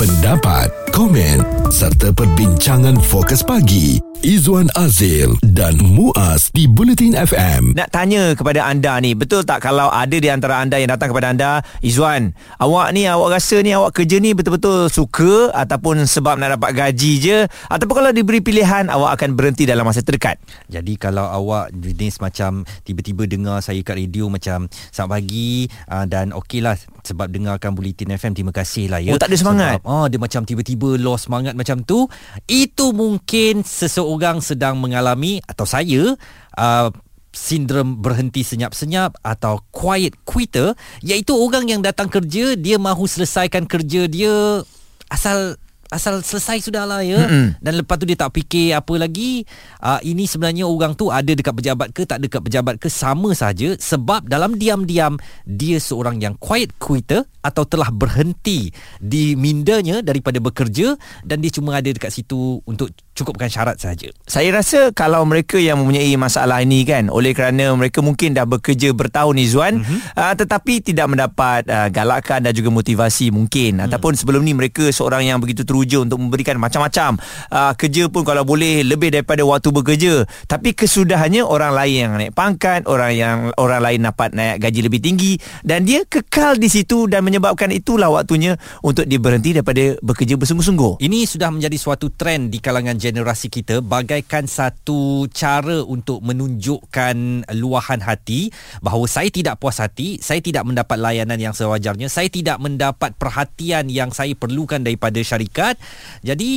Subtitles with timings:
[0.00, 7.72] pendapat, komen serta perbincangan fokus pagi Izwan Azil dan Muaz di Bulletin FM.
[7.72, 11.32] Nak tanya kepada anda ni, betul tak kalau ada di antara anda yang datang kepada
[11.32, 11.50] anda,
[11.80, 16.76] Izwan, awak ni awak rasa ni awak kerja ni betul-betul suka ataupun sebab nak dapat
[16.76, 17.38] gaji je
[17.72, 20.36] ataupun kalau diberi pilihan awak akan berhenti dalam masa terdekat.
[20.68, 26.36] Jadi kalau awak jenis macam tiba-tiba dengar saya kat radio macam selamat pagi uh, dan
[26.36, 26.76] okeylah
[27.06, 29.14] sebab dengarkan Bulletin FM terima kasih lah ya.
[29.14, 29.78] Oh tak ada semangat.
[29.80, 32.06] Sebab, oh dia macam tiba-tiba lost semangat macam tu.
[32.46, 36.16] Itu mungkin seseorang sedang mengalami atau saya
[36.58, 36.88] uh,
[37.30, 44.10] sindrom berhenti senyap-senyap atau quiet quitter iaitu orang yang datang kerja dia mahu selesaikan kerja
[44.10, 44.66] dia
[45.10, 45.54] asal
[45.90, 47.46] asal selesai sudahlah ya mm-hmm.
[47.58, 49.42] dan lepas tu dia tak fikir apa lagi
[49.82, 53.74] uh, ini sebenarnya orang tu ada dekat pejabat ke tak dekat pejabat ke sama saja
[53.74, 58.70] sebab dalam diam-diam dia seorang yang quiet quitter atau telah berhenti
[59.02, 60.94] di mindanya daripada bekerja
[61.26, 64.08] dan dia cuma ada dekat situ untuk cukupkan syarat saja.
[64.24, 68.96] Saya rasa kalau mereka yang mempunyai masalah ini kan oleh kerana mereka mungkin dah bekerja
[68.96, 70.16] bertahun Izwan mm-hmm.
[70.16, 73.86] uh, tetapi tidak mendapat uh, galakan dan juga motivasi mungkin mm.
[73.90, 77.20] ataupun sebelum ni mereka seorang yang begitu teruja untuk memberikan macam-macam
[77.52, 82.32] uh, kerja pun kalau boleh lebih daripada waktu bekerja tapi kesudahannya orang lain yang naik
[82.32, 87.04] pangkat, orang yang orang lain dapat naik gaji lebih tinggi dan dia kekal di situ
[87.10, 91.02] dan menyebabkan itulah waktunya untuk dia berhenti daripada bekerja bersungguh-sungguh.
[91.02, 97.98] Ini sudah menjadi suatu trend di kalangan generasi kita bagaikan satu cara untuk menunjukkan luahan
[97.98, 103.18] hati bahawa saya tidak puas hati, saya tidak mendapat layanan yang sewajarnya, saya tidak mendapat
[103.18, 105.74] perhatian yang saya perlukan daripada syarikat.
[106.22, 106.50] Jadi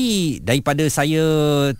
[0.46, 1.26] daripada saya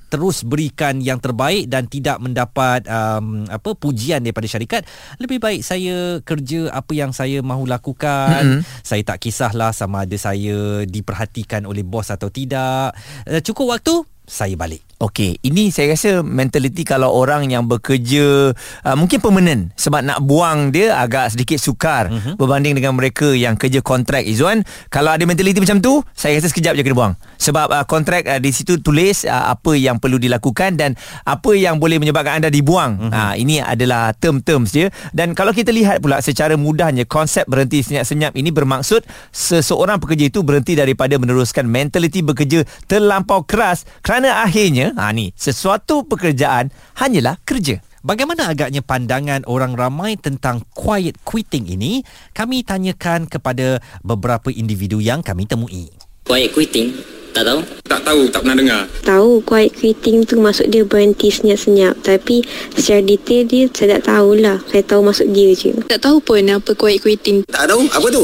[0.10, 4.82] terus berikan yang terbaik dan tidak mendapat um, apa pujian daripada syarikat,
[5.22, 8.66] lebih baik saya kerja apa yang saya mahu lakukan.
[8.66, 8.82] Mm-hmm.
[8.82, 12.98] Saya tak kisahlah sama ada saya diperhatikan oleh bos atau tidak.
[13.30, 14.93] Uh, cukup waktu saya balik.
[15.04, 18.56] Okey, ini saya rasa mentaliti kalau orang yang bekerja
[18.88, 22.40] uh, mungkin permanent sebab nak buang dia agak sedikit sukar uh-huh.
[22.40, 24.64] berbanding dengan mereka yang kerja kontrak Izwan.
[24.88, 27.14] Kalau ada mentaliti macam tu, saya rasa sekejap je kena buang.
[27.36, 30.96] Sebab uh, kontrak uh, di situ tulis uh, apa yang perlu dilakukan dan
[31.28, 33.04] apa yang boleh menyebabkan anda dibuang.
[33.04, 33.12] Uh-huh.
[33.12, 38.40] Uh, ini adalah term-terms dia dan kalau kita lihat pula secara mudahnya konsep berhenti senyap-senyap
[38.40, 39.04] ini bermaksud
[39.36, 46.06] seseorang pekerja itu berhenti daripada meneruskan mentaliti bekerja terlampau keras kerana akhirnya ha ni sesuatu
[46.06, 47.82] pekerjaan hanyalah kerja.
[48.04, 52.04] Bagaimana agaknya pandangan orang ramai tentang quiet quitting ini?
[52.36, 55.88] Kami tanyakan kepada beberapa individu yang kami temui.
[56.28, 56.92] Quiet quitting?
[57.34, 57.60] Tak tahu?
[57.88, 58.82] Tak tahu, tak pernah dengar.
[59.08, 61.98] Tahu quiet quitting tu maksud dia berhenti senyap-senyap.
[62.04, 62.44] Tapi
[62.76, 64.60] secara detail dia saya tak tahulah.
[64.68, 65.72] Saya tahu maksud dia je.
[65.88, 67.48] Tak tahu pun apa quiet quitting.
[67.50, 67.88] Tak tahu?
[67.88, 68.24] Apa tu?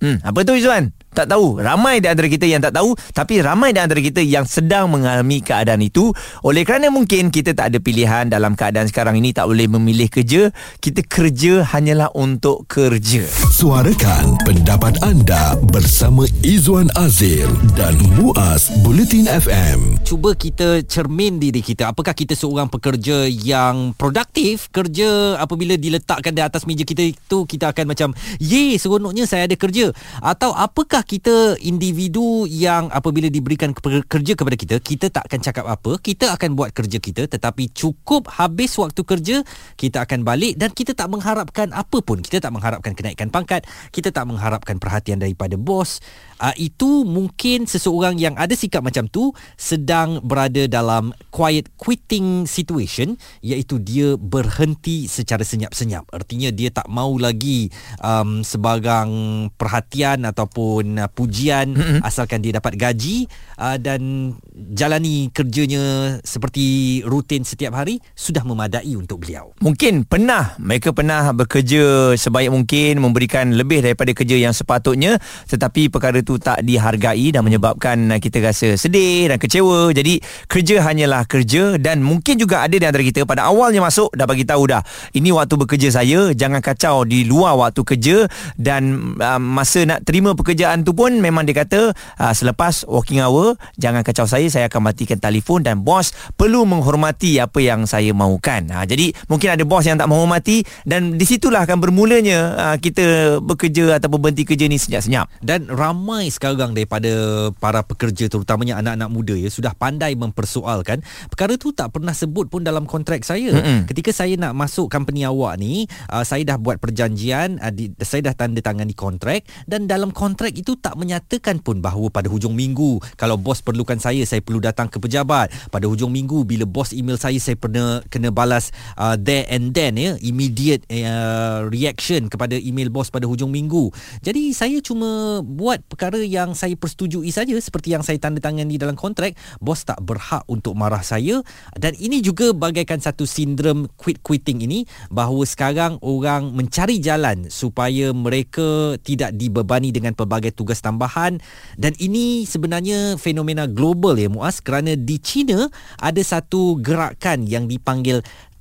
[0.00, 0.96] Hmm, apa tu Izzuan?
[1.10, 1.58] Tak tahu.
[1.58, 5.42] Ramai di antara kita yang tak tahu tapi ramai di antara kita yang sedang mengalami
[5.42, 6.14] keadaan itu.
[6.46, 10.50] Oleh kerana mungkin kita tak ada pilihan dalam keadaan sekarang ini tak boleh memilih kerja
[10.78, 13.26] kita kerja hanyalah untuk kerja.
[13.50, 21.94] Suarakan pendapat anda bersama Izwan Azil dan Muaz Bulletin FM cuba kita cermin diri kita.
[21.94, 24.66] Apakah kita seorang pekerja yang produktif?
[24.74, 28.08] Kerja apabila diletakkan di atas meja kita itu kita akan macam
[28.42, 29.94] ye seronoknya saya ada kerja.
[30.18, 33.72] Atau apakah adakah kita individu yang apabila diberikan
[34.04, 37.24] kerja kepada kita kita tak akan cakap apa kita akan buat kerja kita.
[37.24, 39.36] Tetapi cukup habis waktu kerja
[39.80, 42.20] kita akan balik dan kita tak mengharapkan apa pun.
[42.20, 43.64] Kita tak mengharapkan kenaikan pangkat
[43.96, 46.04] kita tak mengharapkan perhatian daripada bos
[46.40, 49.30] uh, itu mungkin seseorang yang ada sikap macam tu
[49.60, 53.14] sedang berada dalam quiet quitting situation
[53.44, 57.68] iaitu dia berhenti secara senyap-senyap artinya dia tak mau lagi
[58.00, 59.10] um, sebarang
[59.54, 62.00] perhatian ataupun uh, pujian mm-hmm.
[62.02, 63.28] asalkan dia dapat gaji
[63.60, 64.32] uh, dan
[64.72, 72.14] jalani kerjanya seperti rutin setiap hari sudah memadai untuk beliau mungkin pernah mereka pernah bekerja
[72.18, 75.16] sebaik mungkin memberikan lebih daripada kerja yang sepatutnya
[75.48, 79.94] tetapi perkara itu tak dihargai dan menyebabkan kita rasa sedih dan kecewa.
[79.94, 80.20] Jadi
[80.50, 84.44] kerja hanyalah kerja dan mungkin juga ada di antara kita pada awalnya masuk dah bagi
[84.44, 84.82] tahu dah
[85.14, 88.16] ini waktu bekerja saya jangan kacau di luar waktu kerja
[88.58, 93.54] dan uh, masa nak terima pekerjaan tu pun memang dia kata uh, selepas working hour
[93.78, 98.68] jangan kacau saya saya akan matikan telefon dan bos perlu menghormati apa yang saya mahukan.
[98.74, 103.38] Ha, jadi mungkin ada bos yang tak menghormati dan di situlah akan bermulanya ha, kita
[103.38, 105.30] bekerja ataupun berhenti kerja ni senyap-senyap.
[105.40, 107.10] Dan ramai sekarang daripada
[107.56, 111.00] para pekerja terutamanya anak-anak muda ya sudah pandai mempersoalkan
[111.30, 113.54] perkara tu tak pernah sebut pun dalam kontrak saya.
[113.54, 113.86] Mm-mm.
[113.86, 118.32] Ketika saya nak masuk company awak ni, uh, saya dah buat perjanjian, uh, di, saya
[118.32, 122.52] dah tanda tangan di kontrak dan dalam kontrak itu tak menyatakan pun bahawa pada hujung
[122.56, 125.52] minggu kalau bos perlukan saya, saya perlu datang ke pejabat.
[125.70, 129.96] Pada hujung minggu bila bos email saya, saya pernah kena balas uh, there and then
[129.96, 133.92] ya, immediate uh, reaction kepada email bos pada hujung minggu.
[134.20, 138.76] Jadi saya cuma buat perkara yang saya persetujui saja seperti yang saya tanda tangan di
[138.76, 141.40] dalam kontrak, bos tak berhak untuk marah saya
[141.76, 148.12] dan ini juga bagaikan satu sindrom quit quitting ini bahawa sekarang orang mencari jalan supaya
[148.12, 151.40] mereka tidak dibebani dengan pelbagai tugas tambahan
[151.80, 158.20] dan ini sebenarnya fenomena global ya Muaz kerana di China ada satu gerakan yang dipanggil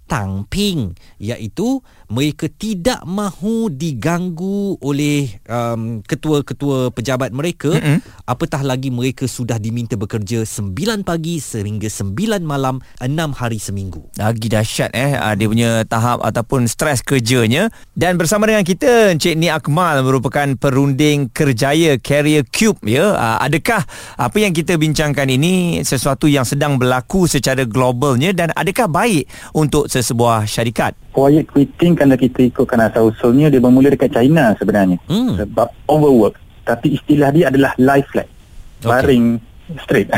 [0.10, 8.26] Tang Ping iaitu mereka tidak mahu diganggu oleh um, ketua-ketua pejabat mereka mm-hmm.
[8.26, 14.10] apatah lagi mereka sudah diminta bekerja 9 pagi sehingga 9 malam 6 hari seminggu.
[14.18, 17.70] Lagi dahsyat eh ah, dia punya tahap ataupun stres kerjanya.
[17.94, 23.14] Dan bersama dengan kita Encik Ni Akmal merupakan perunding kerjaya Career Cube ya.
[23.14, 23.86] Ah, adakah
[24.18, 29.86] apa yang kita bincangkan ini sesuatu yang sedang berlaku secara globalnya dan adakah baik untuk
[30.00, 30.96] sesebuah syarikat.
[31.12, 34.98] Quiet quitting kalau kita ikutkan asal usulnya dia bermula dekat China sebenarnya.
[35.12, 35.36] Hmm.
[35.36, 36.40] sebab overwork.
[36.64, 38.30] Tapi istilah dia adalah lie flat
[38.82, 38.88] okay.
[38.88, 39.26] baring
[39.84, 40.10] straight.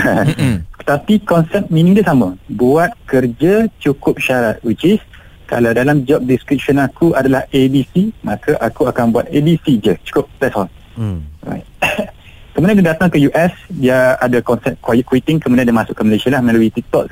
[0.91, 2.37] Tapi konsep meaning dia sama.
[2.51, 5.01] Buat kerja cukup syarat which is
[5.49, 9.93] kalau dalam job description aku adalah ABC maka aku akan buat ABC je.
[10.07, 10.69] Cukup that's all.
[10.95, 11.23] Hmm.
[11.47, 11.65] right.
[12.51, 16.29] kemudian dia datang ke US dia ada konsep quiet quitting kemudian dia masuk ke Malaysia
[16.29, 17.07] lah melalui TikTok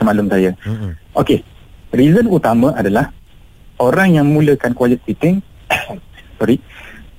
[0.00, 0.50] semalam saya.
[0.64, 0.96] Hmm.
[1.12, 1.44] Okay
[1.92, 3.12] reason utama adalah
[3.78, 5.40] orang yang mulakan quiet quitting
[6.40, 6.58] sorry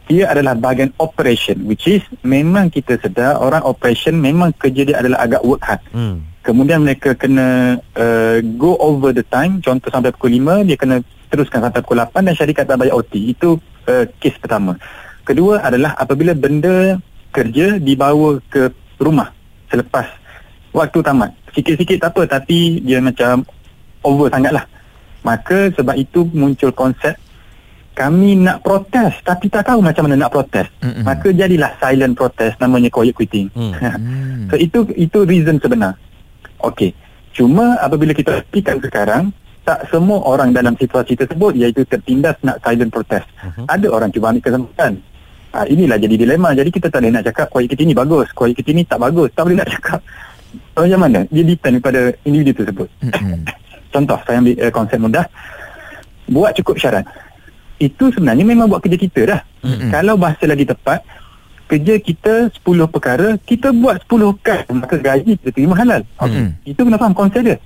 [0.04, 5.24] dia adalah bahagian operation which is memang kita sedar orang operation memang kerja dia adalah
[5.24, 5.82] agak work hard.
[5.96, 6.28] Hmm.
[6.44, 11.00] kemudian mereka kena uh, go over the time contoh sampai pukul 5 dia kena
[11.32, 14.76] teruskan sampai pukul 8 dan syarikat tak bayar OT itu uh, kes pertama.
[15.24, 17.00] Kedua adalah apabila benda
[17.32, 19.32] kerja dibawa ke rumah
[19.72, 20.06] selepas
[20.76, 21.32] waktu tamat.
[21.56, 23.48] Sikit-sikit tak apa tapi dia macam
[24.04, 24.66] over sangat lah.
[25.24, 27.16] Maka sebab itu muncul konsep
[27.94, 30.68] kami nak protes tapi tak tahu macam mana nak protes.
[30.82, 31.04] Mm-hmm.
[31.06, 33.48] Maka jadilah silent protest namanya quiet quitting.
[33.54, 34.50] Mm.
[34.50, 35.96] so itu itu reason sebenar.
[36.60, 36.92] Okey.
[37.34, 39.24] Cuma apabila kita fikirkan sekarang
[39.64, 43.30] tak semua orang dalam situasi tersebut iaitu tertindas nak silent protest.
[43.40, 43.66] Mm-hmm.
[43.70, 44.94] Ada orang cuba ambil kesempatan.
[45.54, 46.50] Ha, inilah jadi dilema.
[46.58, 49.30] Jadi kita tak boleh nak cakap quiet quitting ni bagus, quiet quitting ni tak bagus.
[49.38, 50.00] Tak boleh nak cakap.
[50.74, 51.20] Macam mana?
[51.30, 52.90] Dia depend kepada individu tersebut.
[53.06, 53.42] Mm-hmm.
[53.94, 55.26] Contoh saya ambil uh, konsep mudah.
[56.26, 57.06] Buat cukup syarat.
[57.78, 59.42] Itu sebenarnya memang buat kerja kita dah.
[59.62, 59.90] Mm-hmm.
[59.94, 61.00] Kalau bahasa lagi tepat
[61.64, 66.04] Kerja kita 10 perkara Kita buat 10 kan Maka gaji kita terima halal.
[66.20, 66.32] Okay.
[66.32, 66.70] mm-hmm.
[66.70, 67.58] Itu kena faham konsep dia.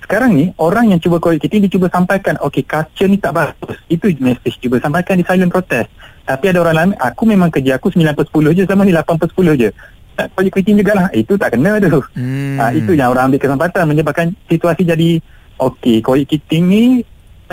[0.00, 3.78] Sekarang ni orang yang cuba call kita dia cuba sampaikan okey culture ni tak bagus.
[3.86, 5.86] Itu message cuba sampaikan di silent protest.
[6.24, 9.06] Tapi ada orang lain aku memang kerja aku 9 per 10 je sama ni 8
[9.06, 9.70] per 10 je.
[10.16, 11.06] Tak quitting jugalah.
[11.14, 12.02] Itu tak kena tu.
[12.16, 12.58] Hmm.
[12.58, 15.22] ha, itu yang orang ambil kesempatan menyebabkan situasi jadi
[15.60, 16.84] Okey, quiet quitting ni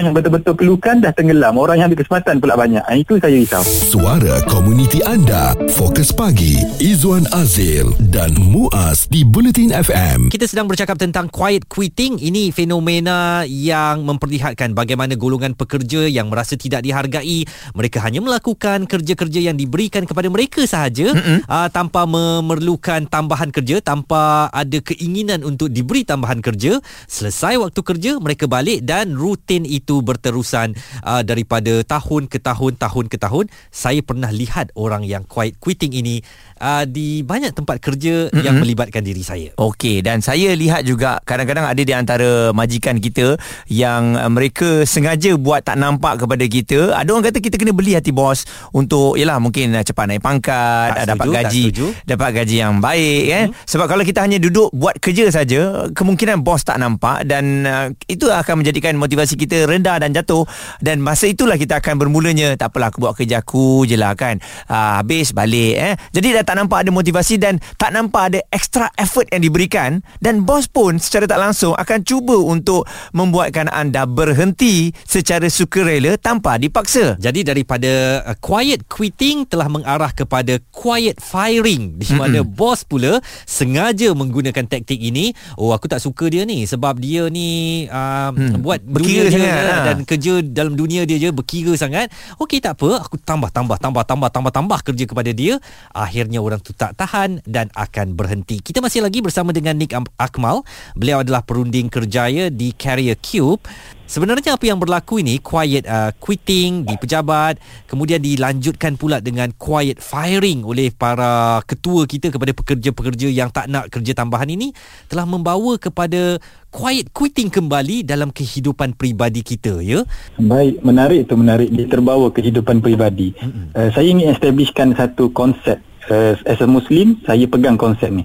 [0.06, 1.58] yang betul-betul perlukan dah tenggelam.
[1.58, 2.86] Orang yang ambil kesempatan pula banyak.
[2.86, 3.64] Ha, itu saya risau.
[3.66, 5.58] Suara komuniti anda.
[5.74, 6.62] Fokus pagi.
[6.78, 10.30] Izwan Azil dan Muaz di Bulletin FM.
[10.30, 12.22] Kita sedang bercakap tentang quiet quitting.
[12.22, 17.50] Ini fenomena yang memperlihatkan bagaimana golongan pekerja yang merasa tidak dihargai.
[17.74, 21.50] Mereka hanya melakukan kerja-kerja yang diberikan kepada mereka sahaja mm-hmm.
[21.50, 26.78] uh, tanpa memerlukan tambahan kerja, tanpa ada keinginan untuk diberi tambahan kerja.
[27.10, 30.76] Selesai waktu kerja, mereka balik dan rutin itu itu berterusan
[31.08, 35.96] uh, daripada tahun ke tahun tahun ke tahun saya pernah lihat orang yang quiet quitting
[35.96, 36.20] ini
[36.60, 38.44] uh, di banyak tempat kerja mm-hmm.
[38.44, 39.54] yang melibatkan diri saya.
[39.58, 43.38] Okey dan saya lihat juga kadang-kadang ada di antara majikan kita
[43.72, 46.98] yang uh, mereka sengaja buat tak nampak kepada kita.
[46.98, 50.98] Ada orang kata kita kena beli hati bos untuk yalah mungkin uh, cepat naik pangkat
[50.98, 51.64] tak dapat setuju, gaji
[52.04, 53.38] dapat gaji yang baik mm-hmm.
[53.38, 57.88] eh sebab kalau kita hanya duduk buat kerja saja kemungkinan bos tak nampak dan uh,
[58.10, 60.48] itu akan menjadikan motivasi kita rendah dan jatuh.
[60.82, 64.40] Dan masa itulah kita akan bermulanya tak apalah aku buat kerja aku je lah kan.
[64.66, 65.94] Uh, habis balik eh.
[66.16, 70.72] Jadi tak nampak ada motivasi dan tak nampak ada extra effort yang diberikan dan bos
[70.72, 77.20] pun secara tak langsung akan cuba untuk membuatkan anda berhenti secara sukarela tanpa dipaksa.
[77.20, 82.56] Jadi daripada uh, quiet quitting telah mengarah kepada quiet firing di mana mm-hmm.
[82.56, 85.36] bos pula sengaja menggunakan taktik ini.
[85.60, 88.64] Oh aku tak suka dia ni sebab dia ni uh, hmm.
[88.64, 89.86] buat berkira dunia sangat dia ha.
[89.92, 92.08] dan kerja dalam dunia dia je berkira sangat.
[92.40, 95.60] Okey tak apa, aku tambah tambah tambah tambah tambah tambah kerja kepada dia.
[95.92, 98.62] Akhirnya orang tu tak tahan dan akan berhenti.
[98.62, 100.64] Kita masih lagi bersama dengan Nick Akmal.
[100.94, 103.62] Beliau adalah perunding kerjaya di Carrier Cube.
[104.08, 107.60] Sebenarnya apa yang berlaku ini quiet uh, quitting di pejabat
[107.92, 113.92] kemudian dilanjutkan pula dengan quiet firing oleh para ketua kita kepada pekerja-pekerja yang tak nak
[113.92, 114.72] kerja tambahan ini
[115.12, 116.40] telah membawa kepada
[116.72, 120.08] quiet quitting kembali dalam kehidupan peribadi kita ya.
[120.40, 121.68] Baik, menarik tu menarik.
[121.68, 123.36] Dia terbawa kehidupan peribadi.
[123.36, 123.76] Mm-hmm.
[123.76, 125.84] Uh, saya ingin establishkan satu konsep.
[126.08, 128.24] Uh, as a Muslim, saya pegang konsep ni.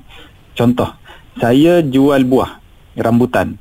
[0.54, 0.86] Contoh,
[1.38, 2.62] saya jual buah
[2.94, 3.58] rambutan.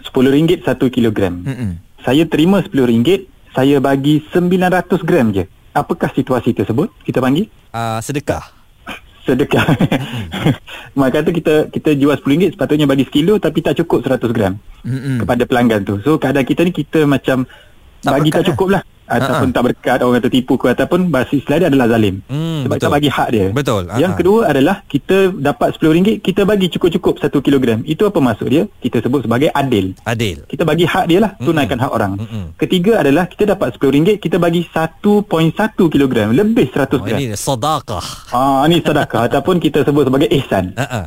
[0.00, 1.44] RM10 satu kilogram.
[1.46, 1.78] Mm-mm.
[2.02, 5.44] Saya terima RM10, saya bagi 900 gram je.
[5.70, 6.90] Apakah situasi tersebut?
[7.06, 8.42] Kita panggil Uh, sedekah.
[9.28, 9.62] sedekah.
[10.98, 15.22] Maka kata kita kita jual RM10 sepatutnya bagi sekilo tapi tak cukup 100 gram Mm-mm.
[15.22, 16.02] kepada pelanggan tu.
[16.02, 17.46] So keadaan kita ni kita macam
[18.02, 18.82] Tak bagi tak cukup lah.
[19.10, 19.56] Ataupun Ha-ha.
[19.56, 22.22] tak berkat orang kata tipu ke ataupun bahasa istilah dia adalah zalim.
[22.24, 22.84] Hmm, Sebab betul.
[22.84, 23.46] tak bagi hak dia.
[23.50, 24.20] Betul, Yang ha-ha.
[24.22, 27.78] kedua adalah kita dapat RM10 kita bagi cukup-cukup 1 kilogram.
[27.84, 28.64] Itu apa maksud dia?
[28.78, 29.98] Kita sebut sebagai adil.
[30.04, 30.46] Adil.
[30.46, 32.44] Kita bagi hak dia lah Tunaikan hak orang Mm-mm.
[32.56, 35.26] Ketiga adalah Kita dapat RM10 Kita bagi 1.1
[35.88, 38.04] kilogram Lebih 100 Oh, gram ini sedekah.
[38.30, 41.04] Ah, Ini sedekah Ataupun kita sebut sebagai ihsan Uh-uh.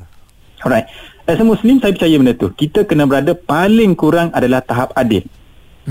[0.62, 0.88] Alright
[1.24, 5.24] As a Muslim Saya percaya benda tu Kita kena berada Paling kurang adalah tahap adil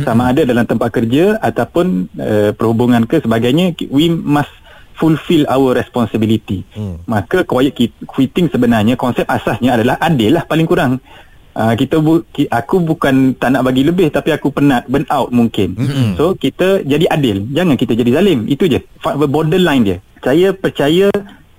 [0.01, 4.53] Sama ada dalam tempat kerja Ataupun uh, Perhubungan ke sebagainya We must
[4.97, 7.03] Fulfill our responsibility Hmm.
[7.05, 11.03] Maka quiet qui- quitting sebenarnya Konsep asasnya adalah Adil lah paling kurang
[11.53, 15.29] Uh, kita bu, ki, aku bukan tak nak bagi lebih tapi aku penat burn out
[15.29, 15.77] mungkin.
[15.77, 16.17] Mm-hmm.
[16.17, 18.49] So kita jadi adil, jangan kita jadi zalim.
[18.49, 18.81] Itu je.
[19.05, 19.99] Borderline dia.
[20.25, 21.13] Saya percaya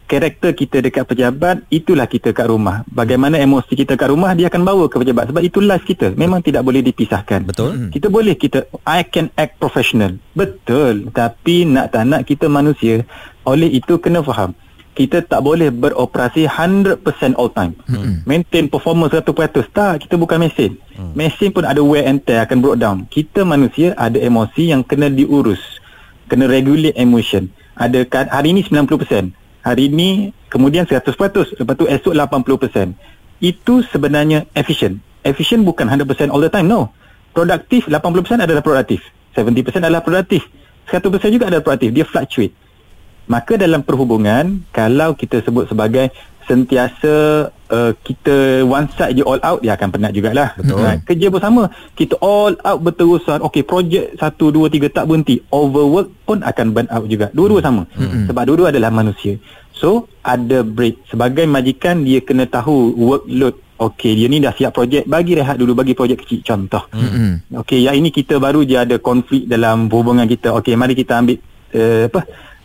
[0.06, 2.86] karakter kita dekat pejabat itulah kita kat rumah.
[2.92, 6.14] Bagaimana emosi kita kat rumah dia akan bawa ke pejabat sebab itu life kita.
[6.14, 7.50] Memang tidak boleh dipisahkan.
[7.50, 7.90] Betul.
[7.90, 10.16] Kita boleh kita I can act professional.
[10.38, 11.10] Betul.
[11.10, 13.08] Tapi nak tak nak kita manusia.
[13.44, 14.56] Oleh itu kena faham.
[14.94, 17.02] Kita tak boleh beroperasi 100%
[17.34, 17.74] all time.
[17.90, 18.22] Hmm.
[18.30, 19.74] Maintain performance 100%.
[19.74, 20.78] Tak, kita bukan mesin.
[20.94, 21.18] Hmm.
[21.18, 22.98] Mesin pun ada wear and tear akan break down.
[23.10, 25.82] Kita manusia ada emosi yang kena diurus.
[26.30, 27.50] Kena regulate emotion.
[27.74, 29.43] Ada hari ni 90%.
[29.64, 31.08] Hari ni kemudian 100%.
[31.58, 32.94] Lepas tu esok 80%.
[33.40, 35.00] Itu sebenarnya efficient.
[35.24, 36.68] Efficient bukan 100% all the time.
[36.68, 36.92] No.
[37.32, 39.02] Produktif 80% adalah produktif.
[39.34, 40.46] 70% adalah produktif.
[40.92, 41.90] 100% juga adalah produktif.
[41.96, 42.54] Dia fluctuate.
[43.24, 46.12] Maka dalam perhubungan kalau kita sebut sebagai
[46.44, 50.54] sentiasa uh, kita one side je all out dia akan penat jugalah.
[50.54, 50.86] Betul.
[50.86, 51.02] Right?
[51.02, 51.64] Kerja pun sama.
[51.98, 53.42] Kita all out berterusan.
[53.42, 55.42] Okey, projek 1 2 3 tak berhenti.
[55.50, 57.34] Overwork pun akan burn out juga.
[57.34, 57.90] Dua-dua sama.
[57.98, 58.30] Mm-hmm.
[58.30, 59.42] Sebab dua-dua adalah manusia.
[59.74, 61.10] So, ada break.
[61.10, 65.76] Sebagai majikan dia kena tahu workload Okey, dia ni dah siap projek, bagi rehat dulu,
[65.76, 66.88] bagi projek kecil contoh.
[66.94, 67.58] Mm-hmm.
[67.66, 70.56] Okey, yang ini kita baru je ada konflik dalam hubungan kita.
[70.56, 71.42] Okey, mari kita ambil
[71.76, 72.22] uh, apa?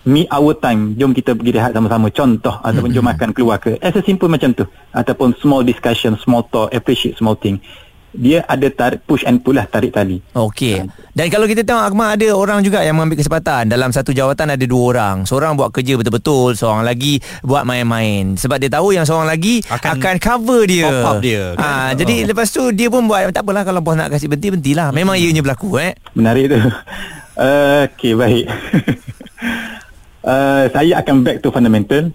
[0.07, 0.95] Me our time.
[0.95, 2.12] Jom kita pergi rehat sama-sama.
[2.14, 2.69] Contoh mm-hmm.
[2.71, 3.76] ataupun jom makan keluar ke.
[3.83, 4.64] As a simple macam tu.
[4.95, 7.59] Ataupun small discussion, small talk, appreciate small thing.
[8.09, 10.17] Dia ada tarik push and pull lah tarik tali.
[10.33, 10.81] Okey.
[11.12, 14.64] Dan kalau kita tengok Akmal ada orang juga yang mengambil kesempatan dalam satu jawatan ada
[14.64, 15.17] dua orang.
[15.28, 18.40] Seorang buat kerja betul-betul, seorang lagi buat main-main.
[18.40, 20.88] Sebab dia tahu yang seorang lagi akan, Akan cover dia.
[20.88, 21.93] top up dia, kan?
[21.93, 24.88] Ha, jadi lepas tu dia pun buat tak apalah kalau bos nak kasih berhenti berhentilah.
[24.88, 25.93] Memang ianya berlaku eh.
[26.17, 26.59] Menarik tu.
[27.37, 28.47] Uh, Okey, baik.
[30.28, 32.12] uh, saya akan back to fundamental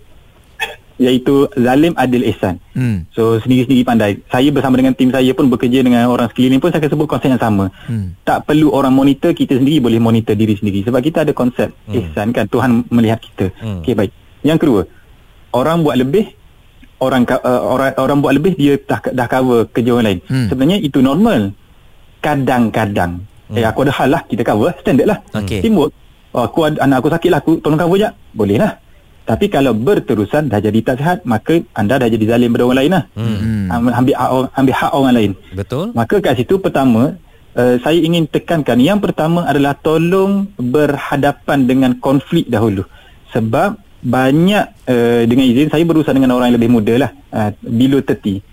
[1.01, 2.61] iaitu zalim adil ihsan.
[2.77, 3.09] Hmm.
[3.09, 4.21] So sendiri-sendiri pandai.
[4.29, 7.29] Saya bersama dengan tim saya pun bekerja dengan orang sekeliling pun saya akan sebut konsep
[7.33, 7.73] yang sama.
[7.89, 8.13] Hmm.
[8.21, 11.93] Tak perlu orang monitor, kita sendiri boleh monitor diri sendiri sebab kita ada konsep hmm.
[11.97, 13.49] ihsan kan Tuhan melihat kita.
[13.57, 13.81] Hmm.
[13.81, 14.11] Okey baik.
[14.45, 14.81] Yang kedua,
[15.57, 16.25] orang buat lebih
[17.01, 20.19] orang uh, orang orang buat lebih dia dah dah cover kerja orang lain.
[20.29, 20.47] Hmm.
[20.53, 21.57] Sebenarnya itu normal.
[22.23, 23.57] Kadang-kadang hmm.
[23.59, 25.19] eh aku ada hal lah kita cover standard lah.
[25.33, 25.65] Okey.
[25.65, 26.02] Teamwork.
[26.33, 28.13] Oh, aku ada, anak aku sakit lah aku tolong cover jap.
[28.33, 28.81] Boleh lah.
[29.23, 32.91] Tapi kalau berterusan dah jadi tak sihat maka anda dah jadi zalim pada orang lain
[32.91, 33.03] lah.
[33.15, 33.71] Hmm.
[33.71, 35.31] Am- Ambil hak, orang- ambil hak orang lain.
[35.55, 35.85] Betul?
[35.95, 37.15] Maka kat situ pertama
[37.55, 42.83] uh, saya ingin tekankan yang pertama adalah tolong berhadapan dengan konflik dahulu.
[43.31, 48.03] Sebab banyak uh, dengan izin saya berurusan dengan orang yang lebih muda lah uh, below
[48.03, 48.43] 30.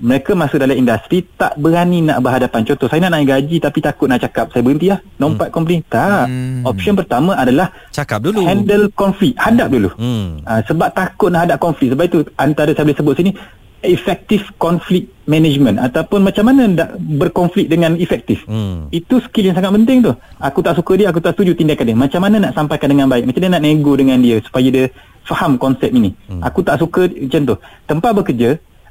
[0.00, 4.08] Mereka masuk dalam industri tak berani nak berhadapan contoh saya nak naik gaji tapi takut
[4.08, 5.54] nak cakap saya berhenti lah lompat hmm.
[5.54, 6.64] company tak hmm.
[6.64, 10.44] option pertama adalah cakap dulu handle konflik hadap dulu hmm.
[10.48, 13.32] uh, sebab takut nak hadap konflik sebab itu antara saya boleh sebut sini
[13.80, 18.44] effective conflict management ataupun macam mana nak berkonflik dengan efektif.
[18.44, 18.92] Hmm.
[18.92, 20.12] Itu skill yang sangat penting tu.
[20.36, 21.96] Aku tak suka dia, aku tak setuju tindakan dia.
[21.96, 23.24] Macam mana nak sampaikan dengan baik?
[23.24, 24.84] Macam mana nak nego dengan dia supaya dia
[25.24, 26.12] faham konsep ini.
[26.28, 26.44] Hmm.
[26.44, 27.56] Aku tak suka macam tu.
[27.88, 28.50] Tempat bekerja,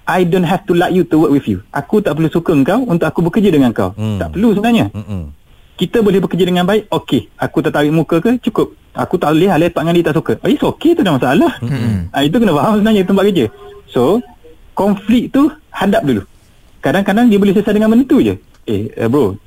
[0.09, 1.61] I don't have to like you to work with you.
[1.69, 3.93] Aku tak perlu suka engkau untuk aku bekerja dengan kau.
[3.93, 4.17] Hmm.
[4.17, 4.89] Tak perlu sebenarnya.
[4.89, 5.29] Hmm.
[5.77, 7.29] Kita boleh bekerja dengan baik, okey.
[7.37, 8.41] Aku tak tarik muka ke?
[8.41, 8.73] Cukup.
[8.97, 10.33] Aku tak boleh lepak dengan dia tak suka.
[10.41, 11.53] Oh, it's okay tu dah masalah.
[11.61, 12.09] Hmm.
[12.09, 13.45] Ha, itu kena faham sebenarnya tempat kerja.
[13.93, 14.19] So,
[14.73, 16.25] konflik tu hadap dulu.
[16.81, 18.33] Kadang-kadang dia boleh selesai dengan benda tu je.
[18.65, 19.37] Eh, uh, bro,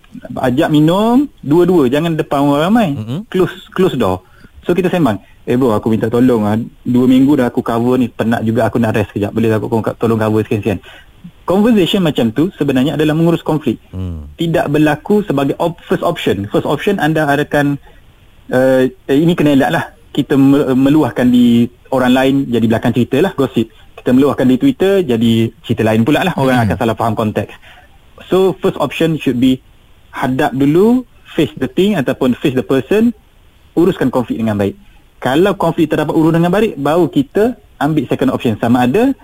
[0.46, 1.90] ajak minum dua-dua.
[1.90, 2.88] Jangan depan orang ramai.
[2.94, 3.20] Hmm.
[3.26, 4.22] Close close door.
[4.62, 5.18] So, kita sembang.
[5.42, 6.54] Eh bro aku minta tolong ah.
[6.86, 9.66] Dua minggu dah aku cover ni Penat juga aku nak rest sekejap Boleh aku
[9.98, 10.78] tolong cover sekian-sekian
[11.42, 14.38] Conversation macam tu Sebenarnya adalah mengurus konflik hmm.
[14.38, 17.74] Tidak berlaku sebagai op- first option First option anda adakan
[18.54, 20.38] uh, eh, Ini kena elak lah Kita
[20.78, 23.66] meluahkan di orang lain Jadi belakang cerita lah Gosip
[23.98, 26.64] Kita meluahkan di Twitter Jadi cerita lain pula lah Orang hmm.
[26.70, 27.50] akan salah faham konteks
[28.30, 29.58] So first option should be
[30.14, 31.02] Hadap dulu
[31.34, 33.10] Face the thing Ataupun face the person
[33.72, 34.76] Uruskan konflik dengan baik.
[35.22, 38.58] Kalau konflik terdapat urus dengan baik baru kita ambil second option.
[38.58, 39.14] Sama ada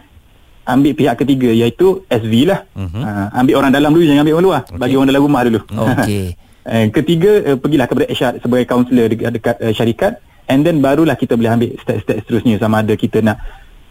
[0.69, 2.65] ambil pihak ketiga iaitu SV lah.
[2.77, 3.03] Uh-huh.
[3.03, 4.61] uh, ambil orang dalam dulu jangan ambil orang luar.
[4.69, 4.79] Okay.
[4.79, 5.61] bagi orang dalam rumah dulu.
[5.69, 6.25] Okey.
[6.65, 10.13] Uh, ketiga uh, pergilah kepada HR sebagai kaunselor dekat, dekat uh, syarikat.
[10.49, 12.57] And then barulah kita boleh ambil step-step seterusnya.
[12.57, 13.37] Sama ada kita nak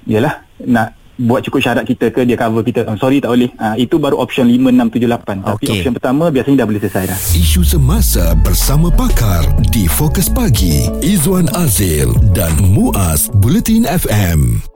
[0.09, 2.85] yalah nak buat cukup syarat kita ke dia cover kita.
[2.85, 3.49] I'm sorry tak boleh.
[3.57, 7.03] Ha, itu baru option 5 6 7 8 tapi option pertama biasanya dah boleh selesai
[7.09, 7.17] dah.
[7.17, 9.43] Isu semasa bersama pakar
[9.73, 14.67] di Fokus Pagi Izwan Azil dan Muaz Bulletin FM